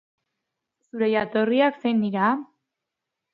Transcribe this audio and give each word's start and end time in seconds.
Zure 0.87 1.09
jatorriak 1.11 1.77
zein 1.85 2.01
dira? 2.07 2.31